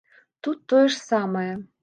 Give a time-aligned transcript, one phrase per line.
[0.47, 1.49] Тут тое ж самае.